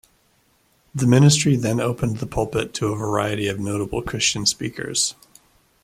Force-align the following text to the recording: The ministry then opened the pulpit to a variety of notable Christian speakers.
The 0.95 1.05
ministry 1.05 1.55
then 1.55 1.79
opened 1.79 2.17
the 2.17 2.25
pulpit 2.25 2.73
to 2.73 2.87
a 2.87 2.95
variety 2.95 3.47
of 3.47 3.59
notable 3.59 4.01
Christian 4.01 4.47
speakers. 4.47 5.13